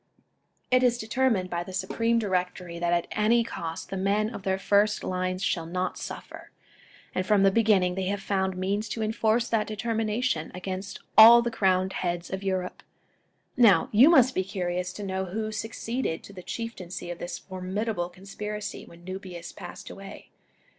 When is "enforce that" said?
9.03-9.67